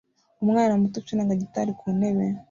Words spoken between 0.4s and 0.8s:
Umwana